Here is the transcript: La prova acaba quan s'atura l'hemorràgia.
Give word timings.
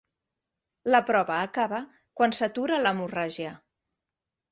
La 0.95 1.01
prova 1.09 1.35
acaba 1.41 1.81
quan 2.21 2.33
s'atura 2.37 2.81
l'hemorràgia. 2.87 3.53